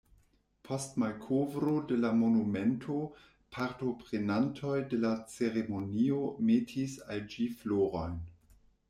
Post 0.67 0.95
malkovro 1.01 1.73
de 1.91 1.97
la 2.05 2.09
monumento 2.21 2.95
partoprenantoj 3.57 4.79
de 4.95 4.99
la 5.03 5.13
ceremonio 5.35 6.23
metis 6.49 6.97
al 7.17 7.23
ĝi 7.35 7.47
florojn. 7.61 8.17